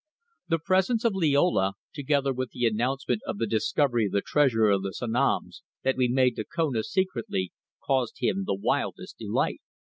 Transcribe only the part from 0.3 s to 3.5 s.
The presence of Liola, together with the announcement of the